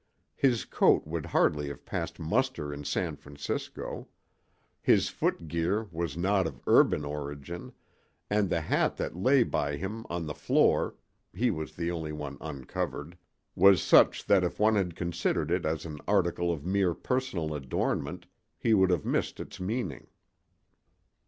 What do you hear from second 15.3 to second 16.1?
it as an